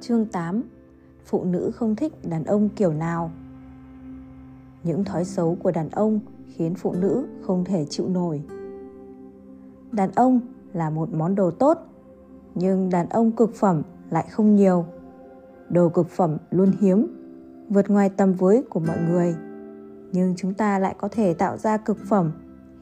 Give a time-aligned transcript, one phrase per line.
[0.00, 0.62] Chương 8
[1.24, 3.30] Phụ nữ không thích đàn ông kiểu nào
[4.84, 8.42] Những thói xấu của đàn ông khiến phụ nữ không thể chịu nổi.
[9.92, 10.40] Đàn ông
[10.72, 11.78] là một món đồ tốt,
[12.54, 14.84] nhưng đàn ông cực phẩm lại không nhiều.
[15.68, 17.06] Đồ cực phẩm luôn hiếm,
[17.68, 19.34] vượt ngoài tầm với của mọi người.
[20.12, 22.32] Nhưng chúng ta lại có thể tạo ra cực phẩm,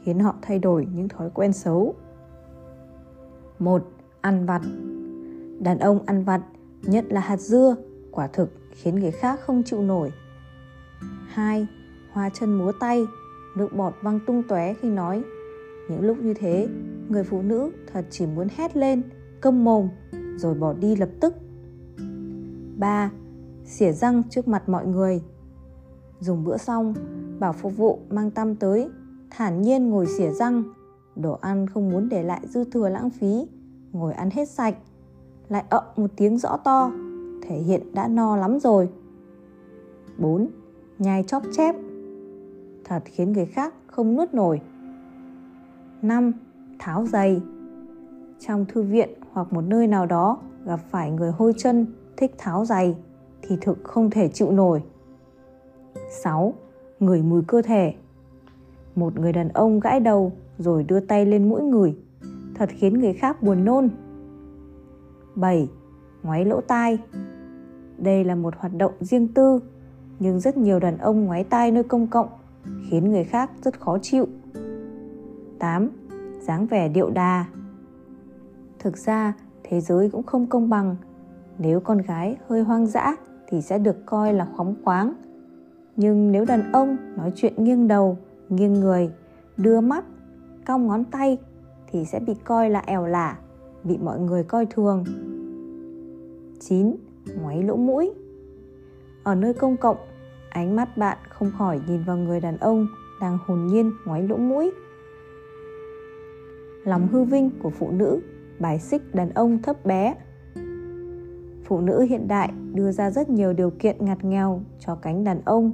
[0.02, 1.94] khiến họ thay đổi những thói quen xấu.
[3.58, 3.82] một
[4.20, 4.62] Ăn vặt
[5.60, 6.40] Đàn ông ăn vặt,
[6.82, 7.76] nhất là hạt dưa,
[8.10, 10.12] quả thực khiến người khác không chịu nổi.
[11.28, 11.66] 2.
[12.12, 13.06] Hoa chân múa tay,
[13.56, 15.22] nước bọt văng tung tóe khi nói.
[15.90, 16.68] Những lúc như thế,
[17.08, 19.02] người phụ nữ thật chỉ muốn hét lên,
[19.40, 19.88] câm mồm,
[20.36, 21.34] rồi bỏ đi lập tức.
[22.76, 23.10] 3.
[23.64, 25.22] Xỉa răng trước mặt mọi người
[26.20, 26.94] Dùng bữa xong,
[27.38, 28.90] bảo phục vụ mang tăm tới,
[29.30, 30.62] thản nhiên ngồi xỉa răng.
[31.16, 33.46] Đồ ăn không muốn để lại dư thừa lãng phí,
[33.92, 34.76] ngồi ăn hết sạch.
[35.48, 36.92] Lại ậm một tiếng rõ to,
[37.42, 38.88] thể hiện đã no lắm rồi.
[40.18, 40.48] 4.
[40.98, 41.74] Nhai chóp chép
[42.84, 44.60] Thật khiến người khác không nuốt nổi.
[46.02, 46.32] 5.
[46.78, 47.40] Tháo giày
[48.38, 52.64] Trong thư viện hoặc một nơi nào đó gặp phải người hôi chân thích tháo
[52.64, 52.96] giày
[53.42, 54.82] thì thực không thể chịu nổi.
[56.22, 56.54] 6.
[57.00, 57.94] Ngửi mùi cơ thể
[58.94, 61.96] Một người đàn ông gãi đầu rồi đưa tay lên mũi người
[62.54, 63.90] Thật khiến người khác buồn nôn
[65.40, 65.68] 7.
[66.22, 66.98] Ngoáy lỗ tai
[67.98, 69.58] Đây là một hoạt động riêng tư,
[70.18, 72.28] Nhưng rất nhiều đàn ông ngoáy tai nơi công cộng,
[72.90, 74.26] Khiến người khác rất khó chịu
[75.58, 75.90] 8.
[76.40, 77.44] dáng vẻ điệu đà
[78.78, 80.96] Thực ra, thế giới cũng không công bằng
[81.58, 83.16] Nếu con gái hơi hoang dã
[83.48, 85.14] thì sẽ được coi là khóng khoáng
[86.00, 89.10] nhưng nếu đàn ông nói chuyện nghiêng đầu, nghiêng người,
[89.56, 90.04] đưa mắt,
[90.66, 91.38] cong ngón tay
[91.86, 93.36] thì sẽ bị coi là ẻo lả
[93.88, 95.04] bị mọi người coi thường
[96.60, 96.96] 9.
[97.40, 98.10] Ngoáy lỗ mũi
[99.22, 99.96] Ở nơi công cộng,
[100.50, 102.86] ánh mắt bạn không khỏi nhìn vào người đàn ông
[103.20, 104.70] đang hồn nhiên ngoáy lỗ mũi.
[106.84, 108.20] Lòng hư vinh của phụ nữ
[108.58, 110.14] bài xích đàn ông thấp bé
[111.68, 115.40] phụ nữ hiện đại đưa ra rất nhiều điều kiện ngặt nghèo cho cánh đàn
[115.44, 115.72] ông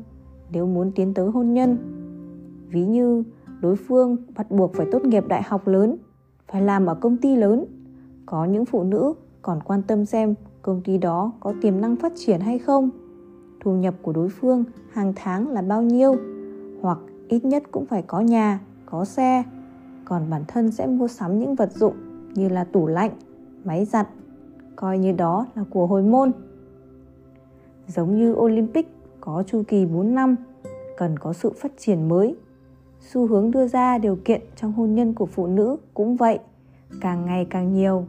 [0.52, 1.76] nếu muốn tiến tới hôn nhân.
[2.68, 3.24] Ví như
[3.60, 5.96] đối phương bắt buộc phải tốt nghiệp đại học lớn,
[6.52, 7.64] phải làm ở công ty lớn.
[8.26, 12.12] Có những phụ nữ còn quan tâm xem công ty đó có tiềm năng phát
[12.16, 12.90] triển hay không,
[13.60, 16.16] thu nhập của đối phương hàng tháng là bao nhiêu,
[16.80, 16.98] hoặc
[17.28, 19.42] ít nhất cũng phải có nhà, có xe,
[20.04, 21.94] còn bản thân sẽ mua sắm những vật dụng
[22.34, 23.10] như là tủ lạnh,
[23.64, 24.08] máy giặt,
[24.76, 26.32] coi như đó là của hồi môn.
[27.86, 30.36] Giống như Olympic có chu kỳ 4 năm,
[30.96, 32.36] cần có sự phát triển mới.
[33.00, 36.38] Xu hướng đưa ra điều kiện trong hôn nhân của phụ nữ cũng vậy,
[37.00, 38.06] càng ngày càng nhiều.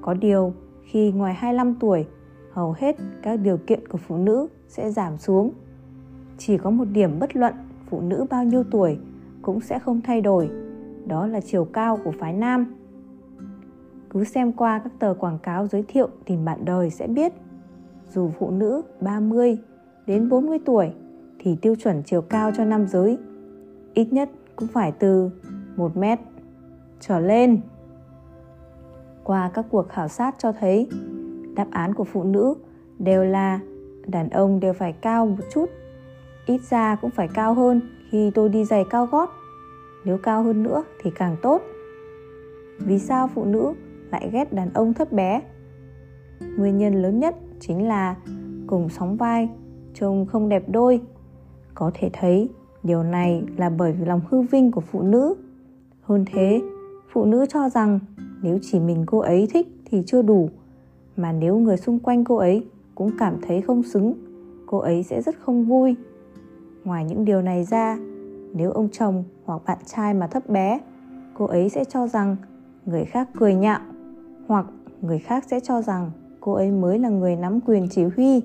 [0.00, 0.52] Có điều,
[0.84, 2.06] khi ngoài 25 tuổi,
[2.52, 5.50] hầu hết các điều kiện của phụ nữ sẽ giảm xuống.
[6.38, 7.54] Chỉ có một điểm bất luận
[7.86, 8.98] phụ nữ bao nhiêu tuổi
[9.42, 10.50] cũng sẽ không thay đổi,
[11.06, 12.74] đó là chiều cao của phái nam.
[14.10, 17.32] Cứ xem qua các tờ quảng cáo giới thiệu tìm bạn đời sẽ biết.
[18.12, 19.58] Dù phụ nữ 30
[20.06, 20.92] đến 40 tuổi
[21.38, 23.18] thì tiêu chuẩn chiều cao cho nam giới
[23.94, 25.30] ít nhất cũng phải từ
[25.76, 26.18] 1 mét
[27.00, 27.60] trở lên.
[29.24, 30.88] Qua các cuộc khảo sát cho thấy
[31.54, 32.54] đáp án của phụ nữ
[32.98, 33.60] đều là
[34.06, 35.70] đàn ông đều phải cao một chút,
[36.46, 37.80] ít ra cũng phải cao hơn
[38.10, 39.30] khi tôi đi giày cao gót.
[40.04, 41.62] Nếu cao hơn nữa thì càng tốt.
[42.78, 43.74] Vì sao phụ nữ
[44.10, 45.42] lại ghét đàn ông thấp bé?
[46.56, 48.16] Nguyên nhân lớn nhất chính là
[48.66, 49.48] cùng sóng vai
[49.94, 51.00] trông không đẹp đôi
[51.74, 52.48] có thể thấy
[52.82, 55.34] điều này là bởi vì lòng hư vinh của phụ nữ
[56.02, 56.60] hơn thế
[57.12, 57.98] phụ nữ cho rằng
[58.42, 60.48] nếu chỉ mình cô ấy thích thì chưa đủ.
[61.16, 64.14] Mà nếu người xung quanh cô ấy cũng cảm thấy không xứng,
[64.66, 65.96] cô ấy sẽ rất không vui.
[66.84, 67.98] Ngoài những điều này ra,
[68.52, 70.80] nếu ông chồng hoặc bạn trai mà thấp bé,
[71.34, 72.36] cô ấy sẽ cho rằng
[72.86, 73.80] người khác cười nhạo,
[74.46, 74.66] hoặc
[75.00, 76.10] người khác sẽ cho rằng
[76.40, 78.42] cô ấy mới là người nắm quyền chỉ huy.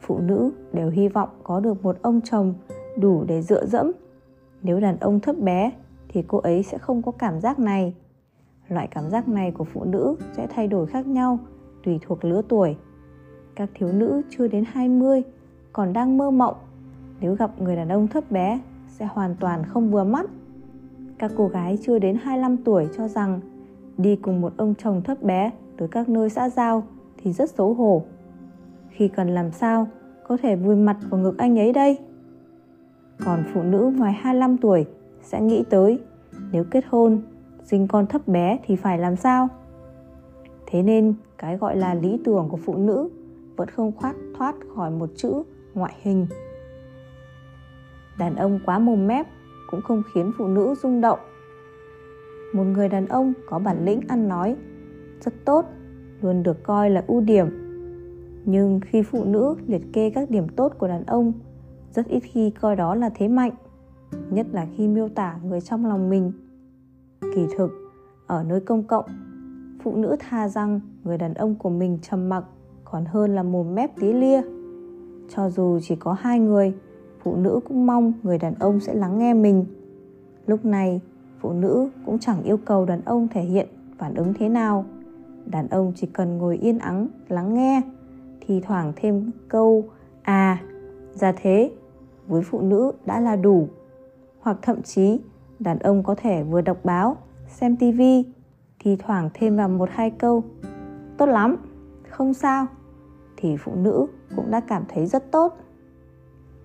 [0.00, 2.54] Phụ nữ đều hy vọng có được một ông chồng
[2.98, 3.92] đủ để dựa dẫm.
[4.62, 5.72] Nếu đàn ông thấp bé
[6.08, 7.94] thì cô ấy sẽ không có cảm giác này
[8.68, 11.38] loại cảm giác này của phụ nữ sẽ thay đổi khác nhau
[11.84, 12.76] tùy thuộc lứa tuổi.
[13.54, 15.22] Các thiếu nữ chưa đến 20
[15.72, 16.54] còn đang mơ mộng.
[17.20, 20.26] Nếu gặp người đàn ông thấp bé sẽ hoàn toàn không vừa mắt.
[21.18, 23.40] Các cô gái chưa đến 25 tuổi cho rằng
[23.98, 26.82] đi cùng một ông chồng thấp bé tới các nơi xã giao
[27.16, 28.02] thì rất xấu hổ.
[28.90, 29.88] Khi cần làm sao
[30.28, 31.98] có thể vùi mặt vào ngực anh ấy đây?
[33.24, 34.86] Còn phụ nữ ngoài 25 tuổi
[35.22, 35.98] sẽ nghĩ tới
[36.52, 37.22] nếu kết hôn,
[37.66, 39.48] sinh con thấp bé thì phải làm sao?
[40.66, 43.08] Thế nên, cái gọi là lý tưởng của phụ nữ
[43.56, 45.42] vẫn không khoát thoát khỏi một chữ
[45.74, 46.26] ngoại hình.
[48.18, 49.26] Đàn ông quá mồm mép
[49.70, 51.18] cũng không khiến phụ nữ rung động.
[52.54, 54.56] Một người đàn ông có bản lĩnh ăn nói,
[55.24, 55.64] rất tốt,
[56.22, 57.46] luôn được coi là ưu điểm.
[58.44, 61.32] Nhưng khi phụ nữ liệt kê các điểm tốt của đàn ông,
[61.92, 63.52] rất ít khi coi đó là thế mạnh,
[64.30, 66.32] nhất là khi miêu tả người trong lòng mình
[67.36, 67.70] kỳ thực.
[68.26, 69.04] Ở nơi công cộng,
[69.82, 72.44] phụ nữ tha rằng người đàn ông của mình trầm mặc
[72.84, 74.42] còn hơn là mồm mép tí lia.
[75.28, 76.74] Cho dù chỉ có hai người,
[77.22, 79.64] phụ nữ cũng mong người đàn ông sẽ lắng nghe mình.
[80.46, 81.00] Lúc này,
[81.40, 83.68] phụ nữ cũng chẳng yêu cầu đàn ông thể hiện
[83.98, 84.84] phản ứng thế nào.
[85.46, 87.82] Đàn ông chỉ cần ngồi yên ắng, lắng nghe,
[88.40, 89.84] thì thoảng thêm câu
[90.22, 90.62] à.
[91.12, 91.72] Ra thế,
[92.26, 93.68] với phụ nữ đã là đủ.
[94.40, 95.18] Hoặc thậm chí
[95.58, 97.16] đàn ông có thể vừa đọc báo,
[97.48, 98.24] xem tivi
[98.78, 100.44] thì thoảng thêm vào một hai câu.
[101.16, 101.56] Tốt lắm,
[102.08, 102.66] không sao.
[103.36, 104.06] Thì phụ nữ
[104.36, 105.56] cũng đã cảm thấy rất tốt.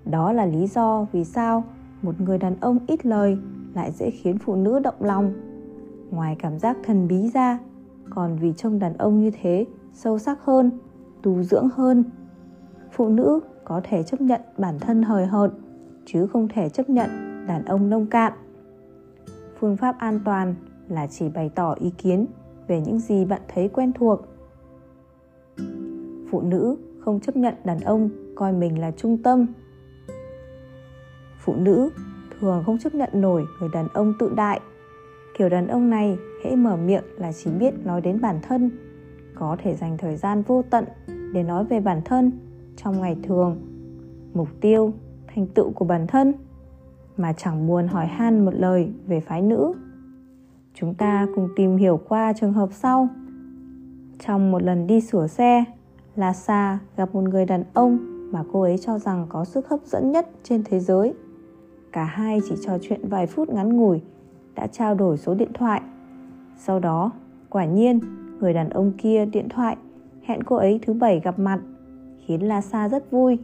[0.05, 1.63] Đó là lý do vì sao
[2.01, 3.37] một người đàn ông ít lời
[3.73, 5.33] lại dễ khiến phụ nữ động lòng.
[6.11, 7.59] Ngoài cảm giác thần bí ra,
[8.09, 10.71] còn vì trông đàn ông như thế sâu sắc hơn,
[11.21, 12.03] tu dưỡng hơn.
[12.91, 15.51] Phụ nữ có thể chấp nhận bản thân hời hợt,
[16.05, 17.09] chứ không thể chấp nhận
[17.47, 18.33] đàn ông nông cạn
[19.61, 20.55] phương pháp an toàn
[20.87, 22.25] là chỉ bày tỏ ý kiến
[22.67, 24.21] về những gì bạn thấy quen thuộc.
[26.31, 29.47] Phụ nữ không chấp nhận đàn ông coi mình là trung tâm.
[31.39, 31.89] Phụ nữ
[32.39, 34.59] thường không chấp nhận nổi người đàn ông tự đại.
[35.37, 38.71] Kiểu đàn ông này hễ mở miệng là chỉ biết nói đến bản thân,
[39.35, 40.85] có thể dành thời gian vô tận
[41.33, 42.31] để nói về bản thân
[42.75, 43.61] trong ngày thường,
[44.33, 44.93] mục tiêu,
[45.27, 46.33] thành tựu của bản thân
[47.17, 49.73] mà chẳng buồn hỏi han một lời về phái nữ.
[50.73, 53.07] Chúng ta cùng tìm hiểu qua trường hợp sau.
[54.19, 55.63] Trong một lần đi sửa xe
[56.15, 57.99] lasa gặp một người đàn ông
[58.31, 61.13] mà cô ấy cho rằng có sức hấp dẫn nhất trên thế giới.
[61.91, 64.01] Cả hai chỉ trò chuyện vài phút ngắn ngủi,
[64.55, 65.81] đã trao đổi số điện thoại.
[66.57, 67.11] Sau đó,
[67.49, 67.99] quả nhiên,
[68.39, 69.77] người đàn ông kia điện thoại,
[70.23, 71.59] hẹn cô ấy thứ bảy gặp mặt,
[72.25, 73.37] khiến lasa rất vui.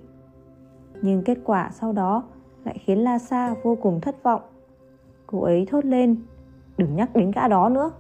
[1.02, 2.24] Nhưng kết quả sau đó
[2.68, 4.42] lại khiến lasa vô cùng thất vọng.
[5.28, 6.16] Cô ấy thốt lên,
[6.78, 7.92] đừng nhắc đến gã đó nữa.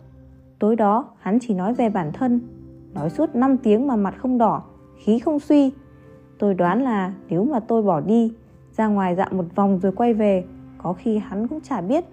[0.59, 2.39] Tối đó, hắn chỉ nói về bản thân,
[2.93, 4.63] nói suốt 5 tiếng mà mặt không đỏ,
[4.97, 5.71] khí không suy.
[6.39, 8.33] Tôi đoán là nếu mà tôi bỏ đi,
[8.71, 10.45] ra ngoài dạo một vòng rồi quay về,
[10.77, 12.05] có khi hắn cũng chả biết.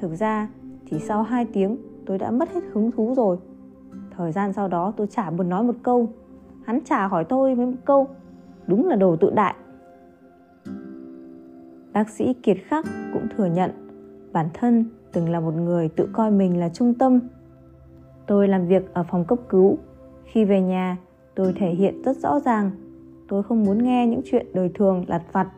[0.00, 0.48] Thực ra,
[0.90, 1.76] chỉ sau 2 tiếng,
[2.06, 3.38] tôi đã mất hết hứng thú rồi.
[4.16, 6.08] Thời gian sau đó, tôi chả buồn nói một câu.
[6.64, 8.06] Hắn chả hỏi tôi với một câu.
[8.66, 9.54] Đúng là đồ tự đại
[11.94, 13.70] bác sĩ kiệt khắc cũng thừa nhận,
[14.32, 17.20] bản thân từng là một người tự coi mình là trung tâm.
[18.26, 19.78] Tôi làm việc ở phòng cấp cứu.
[20.24, 20.96] Khi về nhà,
[21.34, 22.70] tôi thể hiện rất rõ ràng.
[23.28, 25.48] Tôi không muốn nghe những chuyện đời thường lặt vặt.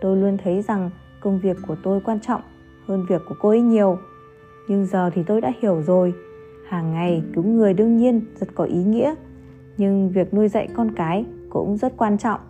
[0.00, 2.40] Tôi luôn thấy rằng công việc của tôi quan trọng
[2.86, 3.98] hơn việc của cô ấy nhiều.
[4.68, 6.14] Nhưng giờ thì tôi đã hiểu rồi.
[6.68, 9.14] Hàng ngày cứu người đương nhiên rất có ý nghĩa,
[9.76, 12.40] nhưng việc nuôi dạy con cái cũng rất quan trọng.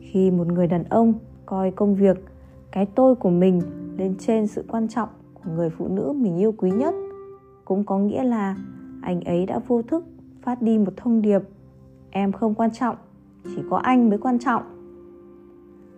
[0.00, 1.14] Khi một người đàn ông
[1.48, 2.24] coi công việc,
[2.72, 3.60] cái tôi của mình
[3.96, 6.94] lên trên sự quan trọng của người phụ nữ mình yêu quý nhất.
[7.64, 8.56] Cũng có nghĩa là
[9.02, 10.04] anh ấy đã vô thức
[10.42, 11.42] phát đi một thông điệp,
[12.10, 12.96] em không quan trọng,
[13.44, 14.62] chỉ có anh mới quan trọng.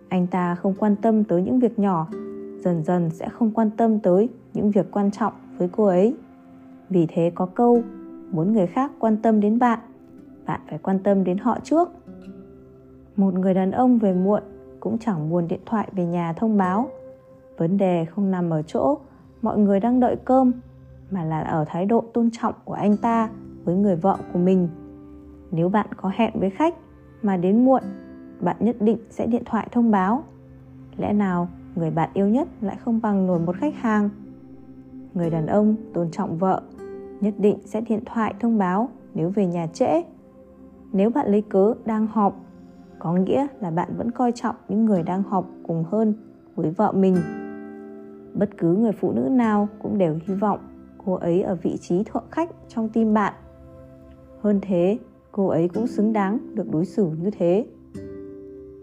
[0.09, 2.07] Anh ta không quan tâm tới những việc nhỏ,
[2.59, 6.15] dần dần sẽ không quan tâm tới những việc quan trọng với cô ấy.
[6.89, 7.81] Vì thế có câu,
[8.31, 9.79] muốn người khác quan tâm đến bạn
[10.45, 11.89] bạn phải quan tâm đến họ trước.
[13.15, 14.43] Một người đàn ông về muộn
[14.81, 16.89] cũng chẳng buồn điện thoại về nhà thông báo.
[17.57, 18.97] Vấn đề không nằm ở chỗ
[19.41, 20.51] mọi người đang đợi cơm,
[21.11, 23.29] mà là ở thái độ tôn trọng của anh ta
[23.63, 24.67] với người vợ của mình.
[25.51, 26.75] Nếu bạn có hẹn với khách
[27.21, 27.81] mà đến muộn,
[28.39, 30.23] bạn nhất định sẽ điện thoại thông báo.
[30.97, 34.09] Lẽ nào người bạn yêu nhất lại không bằng nổi một khách hàng?
[35.13, 36.61] Người đàn ông tôn trọng vợ
[37.21, 40.03] nhất định sẽ điện thoại thông báo nếu về nhà trễ.
[40.91, 42.35] Nếu bạn lấy cớ đang họp
[43.03, 46.13] có nghĩa là bạn vẫn coi trọng những người đang học cùng hơn
[46.55, 47.15] với vợ mình.
[48.33, 50.59] Bất cứ người phụ nữ nào cũng đều hy vọng
[51.05, 53.33] cô ấy ở vị trí thượng khách trong tim bạn.
[54.41, 54.97] Hơn thế,
[55.31, 57.65] cô ấy cũng xứng đáng được đối xử như thế.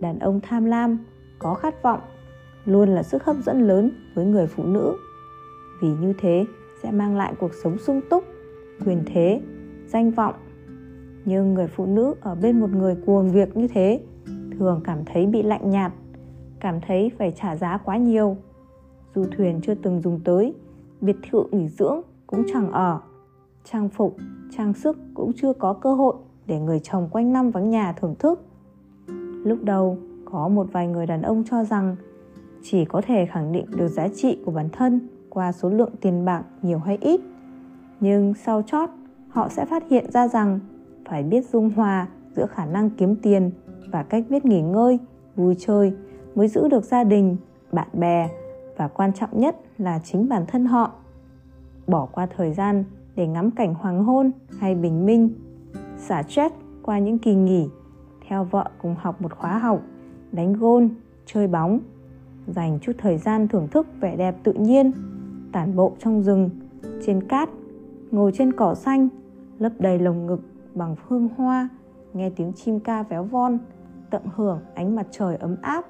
[0.01, 0.99] Đàn ông tham lam,
[1.39, 2.01] có khát vọng,
[2.65, 4.97] luôn là sức hấp dẫn lớn với người phụ nữ.
[5.83, 6.45] Vì như thế,
[6.83, 8.25] sẽ mang lại cuộc sống sung túc,
[8.87, 9.41] quyền thế,
[9.87, 10.35] danh vọng.
[11.25, 14.01] Nhưng người phụ nữ ở bên một người cuồng việc như thế
[14.59, 15.93] thường cảm thấy bị lạnh nhạt,
[16.61, 18.37] cảm thấy phải trả giá quá nhiều.
[19.15, 20.55] Du thuyền chưa từng dùng tới,
[21.01, 23.01] biệt thự nghỉ dưỡng cũng chẳng ở.
[23.65, 24.17] Trang phục,
[24.51, 26.15] trang sức cũng chưa có cơ hội
[26.47, 28.43] để người chồng quanh năm vắng nhà thưởng thức.
[29.45, 31.97] Lúc đầu, có một vài người đàn ông cho rằng
[32.63, 36.25] chỉ có thể khẳng định được giá trị của bản thân qua số lượng tiền
[36.25, 37.21] bạc nhiều hay ít.
[38.01, 38.91] Nhưng sau chót,
[39.29, 40.61] họ sẽ phát hiện ra rằng
[41.05, 43.51] phải biết dung hòa giữa khả năng kiếm tiền
[43.93, 44.99] và cách biết nghỉ ngơi,
[45.37, 45.93] vui chơi
[46.35, 47.37] mới giữ được gia đình,
[47.73, 48.31] bạn bè
[48.77, 50.93] và quan trọng nhất là chính bản thân họ.
[51.87, 52.85] Bỏ qua thời gian
[53.17, 55.31] để ngắm cảnh hoàng hôn hay bình minh,
[55.97, 57.69] xả stress qua những kỳ nghỉ,
[58.29, 59.83] theo vợ cùng học một khóa học,
[60.33, 60.89] đánh gôn
[61.27, 61.81] chơi bóng,
[62.47, 64.93] dành chút thời gian thưởng thức vẻ đẹp tự nhiên,
[65.53, 66.51] tản bộ trong rừng,
[67.07, 67.49] trên cát,
[68.11, 69.09] ngồi trên cỏ xanh,
[69.59, 70.41] lấp đầy lồng ngực
[70.75, 71.69] bằng hương hoa
[72.13, 73.59] nghe tiếng chim ca véo von,
[74.11, 75.85] tận hưởng ánh mặt trời ấm áp.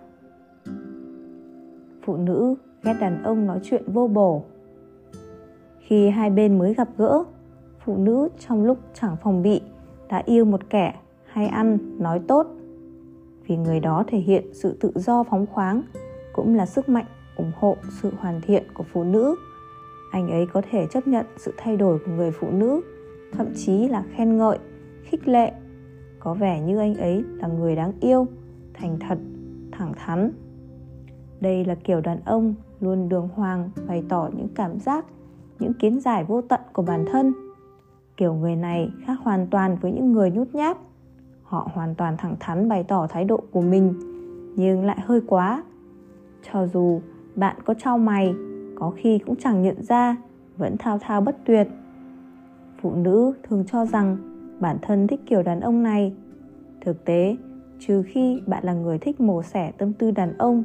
[2.02, 4.42] Phụ nữ ghét đàn ông nói chuyện vô bổ.
[5.78, 7.24] Khi hai bên mới gặp gỡ,
[7.84, 9.60] phụ nữ trong lúc chẳng phòng bị
[10.08, 10.94] đã yêu một kẻ
[11.24, 12.46] hay ăn, nói tốt.
[13.46, 15.82] Vì người đó thể hiện sự tự do phóng khoáng,
[16.32, 17.06] cũng là sức mạnh
[17.36, 19.36] ủng hộ sự hoàn thiện của phụ nữ.
[20.12, 22.80] Anh ấy có thể chấp nhận sự thay đổi của người phụ nữ,
[23.32, 24.58] thậm chí là khen ngợi,
[25.02, 25.52] khích lệ
[26.20, 28.26] có vẻ như anh ấy là người đáng yêu,
[28.74, 29.18] thành thật,
[29.72, 30.32] thẳng thắn.
[31.40, 35.04] Đây là kiểu đàn ông luôn đường hoàng bày tỏ những cảm giác,
[35.58, 37.32] những kiến giải vô tận của bản thân.
[38.16, 40.76] Kiểu người này khác hoàn toàn với những người nhút nhát.
[41.42, 43.94] Họ hoàn toàn thẳng thắn bày tỏ thái độ của mình,
[44.56, 45.62] nhưng lại hơi quá.
[46.52, 47.00] Cho dù
[47.34, 48.34] bạn có trao mày,
[48.74, 50.16] có khi cũng chẳng nhận ra,
[50.56, 51.68] vẫn thao thao bất tuyệt.
[52.80, 54.16] Phụ nữ thường cho rằng
[54.60, 56.12] bản thân thích kiểu đàn ông này.
[56.80, 57.36] Thực tế,
[57.78, 60.64] trừ khi bạn là người thích mổ xẻ tâm tư đàn ông,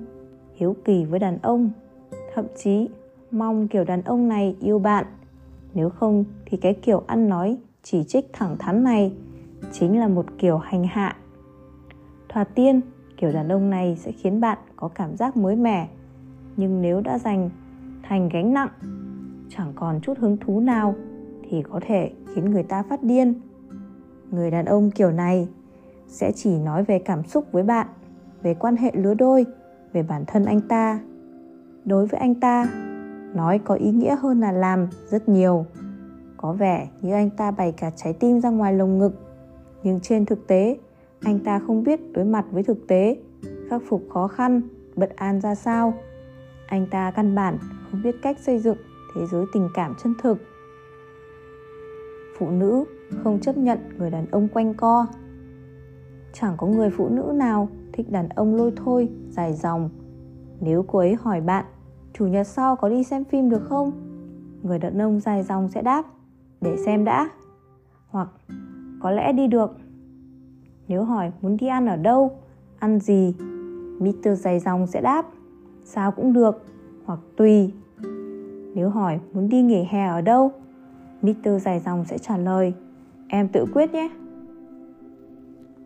[0.54, 1.70] hiếu kỳ với đàn ông,
[2.34, 2.90] thậm chí
[3.32, 5.06] mong kiểu đàn ông này yêu bạn.
[5.74, 9.14] Nếu không thì cái kiểu ăn nói chỉ trích thẳng thắn này
[9.72, 11.16] chính là một kiểu hành hạ.
[12.30, 12.82] Thoạt tiên,
[13.18, 15.88] kiểu đàn ông này sẽ khiến bạn có cảm giác mới mẻ,
[16.58, 17.50] nhưng nếu đã dành
[18.04, 18.70] thành gánh nặng,
[19.50, 20.96] chẳng còn chút hứng thú nào
[21.50, 23.34] thì có thể khiến người ta phát điên
[24.34, 25.48] người đàn ông kiểu này.
[26.08, 27.88] Sẽ chỉ nói về cảm xúc với bạn,
[28.42, 29.46] về quan hệ lứa đôi,
[29.94, 31.00] về bản thân anh ta.
[31.86, 32.68] Đối với anh ta,
[33.36, 35.66] nói có ý nghĩa hơn là làm rất nhiều.
[36.38, 39.14] Có vẻ như anh ta bày cả trái tim ra ngoài lồng ngực.
[39.84, 40.78] Nhưng trên thực tế,
[41.22, 43.18] anh ta không biết đối mặt với thực tế,
[43.70, 44.62] khắc phục khó khăn,
[44.96, 45.94] bất an ra sao.
[46.68, 47.58] Anh ta căn bản
[47.92, 48.78] không biết cách xây dựng
[49.16, 50.38] thế giới tình cảm chân thực.
[52.38, 52.84] Phụ nữ
[53.24, 55.06] không chấp nhận người đàn ông quanh co.
[56.34, 59.90] Chẳng có người phụ nữ nào thích đàn ông lôi thôi, dài dòng.
[60.60, 61.66] Nếu cô ấy hỏi bạn,
[62.14, 63.92] chủ nhật sau có đi xem phim được không?
[64.64, 66.06] Người đàn ông dài dòng sẽ đáp,
[66.62, 67.30] để xem đã.
[68.10, 68.30] Hoặc,
[69.02, 69.78] có lẽ đi được.
[70.88, 72.32] Nếu hỏi, muốn đi ăn ở đâu?
[72.80, 73.36] Ăn gì?
[74.00, 74.30] Mr.
[74.36, 75.26] dài dòng sẽ đáp,
[75.84, 76.66] sao cũng được.
[77.06, 77.74] Hoặc, tùy.
[78.76, 80.52] Nếu hỏi, muốn đi nghỉ hè ở đâu?
[81.22, 81.50] Mr.
[81.62, 82.74] dài dòng sẽ trả lời
[83.28, 84.10] em tự quyết nhé.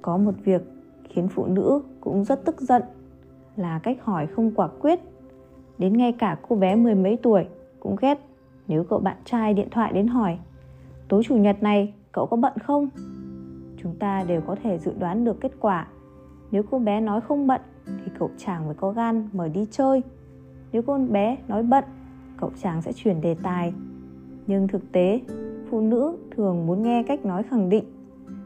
[0.01, 0.61] Có một việc
[1.09, 2.83] khiến phụ nữ cũng rất tức giận
[3.55, 4.99] là cách hỏi không quả quyết.
[5.77, 7.45] Đến ngay cả cô bé mười mấy tuổi
[7.79, 8.19] cũng ghét
[8.67, 10.37] nếu cậu bạn trai điện thoại đến hỏi,
[11.07, 12.89] tối chủ nhật này cậu có bận không?
[13.77, 15.87] Chúng ta đều có thể dự đoán được kết quả.
[16.51, 20.03] Nếu cô bé nói không bận thì cậu chàng mới có gan mời đi chơi.
[20.71, 21.83] Nếu con bé nói bận,
[22.37, 23.73] cậu chàng sẽ chuyển đề tài.
[24.47, 25.21] Nhưng thực tế
[25.69, 27.83] phụ nữ thường muốn nghe cách nói khẳng định.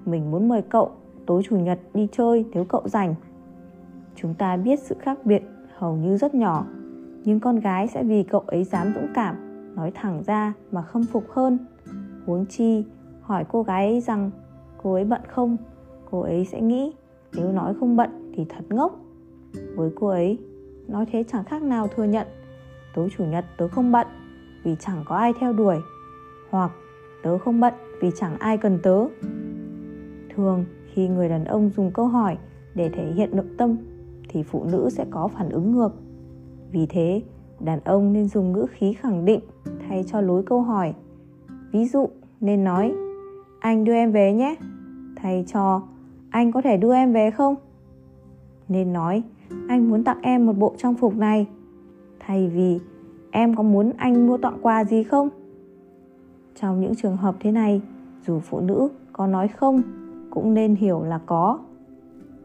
[0.06, 0.92] Mình muốn mời cậu,
[1.26, 3.16] tối chủ nhật đi chơi nếu cậu rảnh.
[4.16, 5.44] Chúng ta biết sự khác biệt
[5.78, 6.66] hầu như rất nhỏ,
[7.24, 9.36] nhưng con gái sẽ vì cậu ấy dám dũng cảm,
[9.76, 11.58] nói thẳng ra mà khâm phục hơn.
[12.26, 12.84] Huống chi,
[13.22, 14.32] hỏi cô gái ấy rằng,
[14.84, 15.58] cô ấy bận không?
[16.12, 16.94] Cô ấy sẽ nghĩ,
[17.34, 19.00] nếu nói không bận thì thật ngốc.
[19.76, 20.40] Với cô ấy,
[20.88, 22.28] nói thế chẳng khác nào thừa nhận,
[22.96, 24.08] tối chủ nhật tớ không bận,
[24.64, 25.78] vì chẳng có ai theo đuổi.
[26.50, 26.72] Hoặc
[27.24, 29.06] tớ không bận vì chẳng ai cần tớ.
[30.36, 32.38] Thường, khi người đàn ông dùng câu hỏi
[32.76, 33.78] để thể hiện nội tâm,
[34.30, 35.92] thì phụ nữ sẽ có phản ứng ngược.
[36.72, 37.22] Vì thế,
[37.60, 39.40] đàn ông nên dùng ngữ khí khẳng định
[39.88, 40.94] thay cho lối câu hỏi.
[41.72, 42.10] Ví dụ,
[42.42, 42.94] nên nói,
[43.60, 44.56] anh đưa em về nhé.
[45.16, 45.82] Thay cho,
[46.30, 47.56] anh có thể đưa em về không?
[48.70, 49.24] Nên nói,
[49.68, 51.48] anh muốn tặng em một bộ trang phục này.
[52.20, 52.80] Thay vì,
[53.32, 55.30] em có muốn anh mua tặng quà gì không?
[56.56, 57.82] Trong những trường hợp thế này,
[58.28, 59.82] dù phụ nữ có nói không,
[60.30, 61.60] cũng nên hiểu là có.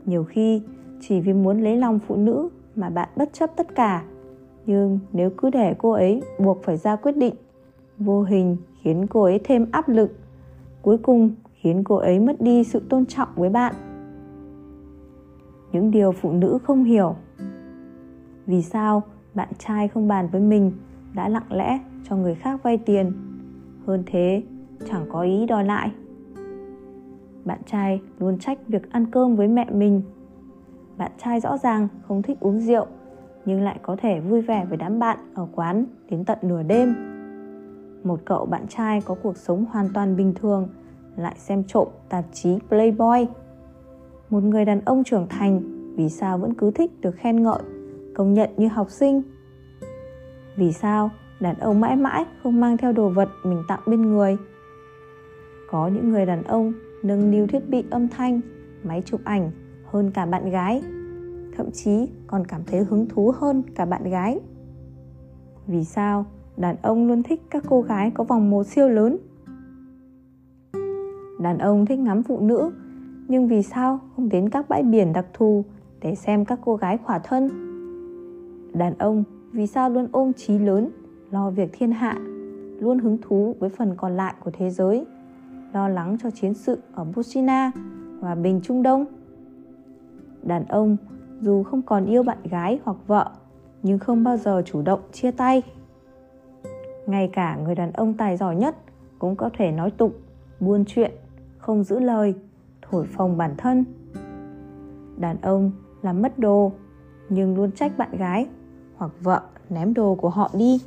[0.07, 0.63] Nhiều khi,
[1.01, 4.05] chỉ vì muốn lấy lòng phụ nữ mà bạn bất chấp tất cả.
[4.67, 7.35] Nhưng nếu cứ để cô ấy buộc phải ra quyết định,
[7.99, 10.13] vô hình khiến cô ấy thêm áp lực,
[10.83, 13.75] cuối cùng khiến cô ấy mất đi sự tôn trọng với bạn.
[15.73, 17.17] Những điều phụ nữ không hiểu.
[18.47, 19.03] Vì sao
[19.35, 20.73] bạn trai không bàn với mình
[21.15, 23.13] đã lặng lẽ cho người khác vay tiền?
[23.87, 24.43] Hơn thế
[24.91, 25.91] chẳng có ý đòi lại
[27.45, 30.03] bạn trai luôn trách việc ăn cơm với mẹ mình
[30.97, 32.87] bạn trai rõ ràng không thích uống rượu
[33.45, 36.95] nhưng lại có thể vui vẻ với đám bạn ở quán đến tận nửa đêm
[38.07, 40.69] một cậu bạn trai có cuộc sống hoàn toàn bình thường
[41.17, 43.27] lại xem trộm tạp chí Playboy.
[44.31, 45.63] Một người đàn ông trưởng thành
[45.97, 47.63] vì sao vẫn cứ thích được khen ngợi,
[48.15, 49.23] công nhận như học sinh?
[50.57, 54.37] Vì sao đàn ông mãi mãi không mang theo đồ vật mình tặng bên người?
[55.71, 58.41] Có những người đàn ông nâng niu thiết bị âm thanh,
[58.85, 59.51] máy chụp ảnh
[59.85, 60.83] hơn cả bạn gái,
[61.57, 64.41] thậm chí còn cảm thấy hứng thú hơn cả bạn gái.
[65.67, 66.27] Vì sao
[66.57, 69.17] đàn ông luôn thích các cô gái có vòng một siêu lớn?
[71.41, 72.71] Đàn ông thích ngắm phụ nữ,
[73.29, 75.65] nhưng vì sao không đến các bãi biển đặc thù
[76.01, 77.49] để xem các cô gái khỏa thân?
[78.75, 80.91] Đàn ông vì sao luôn ôm trí lớn,
[81.31, 82.19] lo việc thiên hạ,
[82.81, 85.07] luôn hứng thú với phần còn lại của thế giới,
[85.73, 87.71] lo lắng cho chiến sự ở Bushina,
[88.21, 89.05] hòa bình Trung Đông?
[90.43, 90.97] Đàn ông
[91.41, 93.31] dù không còn yêu bạn gái hoặc vợ,
[93.83, 95.63] nhưng không bao giờ chủ động chia tay.
[97.07, 98.77] Ngay cả người đàn ông tài giỏi nhất
[99.19, 100.13] cũng có thể nói tục,
[100.61, 101.11] buôn chuyện
[101.59, 102.35] không giữ lời
[102.83, 103.85] thổi phồng bản thân
[105.17, 105.71] đàn ông
[106.03, 106.73] làm mất đồ
[107.29, 108.47] nhưng luôn trách bạn gái
[108.97, 109.41] hoặc vợ
[109.71, 110.81] ném đồ của họ đi